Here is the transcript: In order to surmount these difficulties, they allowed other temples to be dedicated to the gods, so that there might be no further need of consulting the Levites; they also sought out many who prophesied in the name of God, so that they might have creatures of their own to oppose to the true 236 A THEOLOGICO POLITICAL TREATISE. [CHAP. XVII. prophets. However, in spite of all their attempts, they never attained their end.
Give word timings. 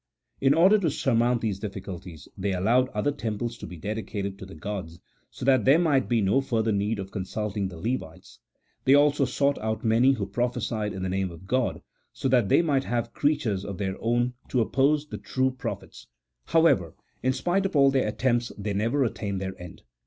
In 0.39 0.55
order 0.55 0.79
to 0.79 0.89
surmount 0.89 1.41
these 1.41 1.59
difficulties, 1.59 2.27
they 2.35 2.53
allowed 2.53 2.89
other 2.89 3.11
temples 3.11 3.55
to 3.59 3.67
be 3.67 3.77
dedicated 3.77 4.39
to 4.39 4.47
the 4.47 4.55
gods, 4.55 4.99
so 5.29 5.45
that 5.45 5.63
there 5.65 5.77
might 5.77 6.09
be 6.09 6.21
no 6.21 6.41
further 6.41 6.71
need 6.71 6.97
of 6.97 7.11
consulting 7.11 7.67
the 7.67 7.77
Levites; 7.77 8.39
they 8.85 8.95
also 8.95 9.25
sought 9.25 9.59
out 9.59 9.83
many 9.83 10.13
who 10.13 10.25
prophesied 10.25 10.91
in 10.91 11.03
the 11.03 11.07
name 11.09 11.29
of 11.29 11.45
God, 11.45 11.83
so 12.13 12.27
that 12.29 12.49
they 12.49 12.63
might 12.63 12.85
have 12.85 13.13
creatures 13.13 13.63
of 13.63 13.77
their 13.77 13.95
own 14.01 14.33
to 14.49 14.59
oppose 14.59 15.05
to 15.05 15.11
the 15.11 15.17
true 15.19 15.51
236 15.51 16.07
A 16.07 16.49
THEOLOGICO 16.49 16.49
POLITICAL 16.49 16.49
TREATISE. 16.49 16.49
[CHAP. 16.49 16.49
XVII. 16.49 16.55
prophets. 16.55 16.55
However, 16.87 16.95
in 17.21 17.33
spite 17.33 17.65
of 17.67 17.75
all 17.75 17.91
their 17.91 18.07
attempts, 18.07 18.51
they 18.57 18.73
never 18.73 19.03
attained 19.03 19.39
their 19.39 19.61
end. 19.61 19.83